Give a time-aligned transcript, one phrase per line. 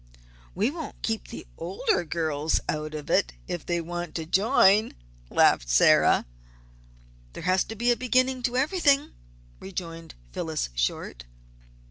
[0.55, 4.95] "We won't keep the older girls out of it, if they want to join,"
[5.29, 6.25] laughed Sarah.
[6.25, 9.11] "And there has to be a beginning to everything,"
[9.59, 11.25] rejoined Phyllis Short.